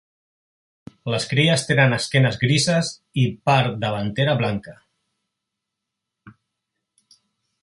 [1.13, 2.91] Les cries tenen esquenes grises
[3.25, 4.77] i part davantera blanca.